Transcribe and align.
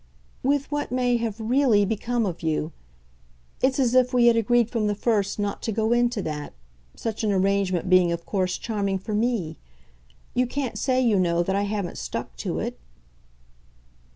"With 0.41 0.65
what 0.71 0.91
may 0.91 1.17
have 1.17 1.39
REALLY 1.39 1.85
become 1.85 2.25
of 2.25 2.41
you. 2.41 2.71
It's 3.61 3.77
as 3.77 3.93
if 3.93 4.15
we 4.15 4.25
had 4.25 4.35
agreed 4.35 4.71
from 4.71 4.87
the 4.87 4.95
first 4.95 5.37
not 5.37 5.61
to 5.61 5.71
go 5.71 5.93
into 5.93 6.23
that 6.23 6.53
such 6.95 7.23
an 7.23 7.31
arrangement 7.31 7.87
being 7.87 8.11
of 8.11 8.25
course 8.25 8.57
charming 8.57 8.97
for 8.97 9.13
ME. 9.13 9.59
You 10.33 10.47
can't 10.47 10.79
say, 10.79 10.99
you 11.01 11.19
know, 11.19 11.43
that 11.43 11.55
I 11.55 11.65
haven't 11.69 11.99
stuck 11.99 12.35
to 12.37 12.57
it." 12.57 12.79